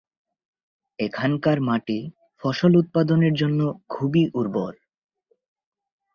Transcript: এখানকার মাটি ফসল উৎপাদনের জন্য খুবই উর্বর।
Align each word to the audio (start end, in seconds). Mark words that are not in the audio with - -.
এখানকার 0.99 1.57
মাটি 1.61 1.99
ফসল 2.41 2.71
উৎপাদনের 2.75 3.33
জন্য 3.33 3.59
খুবই 3.89 4.23
উর্বর। 4.33 4.73